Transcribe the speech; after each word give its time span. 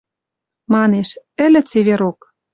Манеш: 0.73 1.09
«Ӹлӹ 1.45 1.61
цеверок...» 1.69 2.19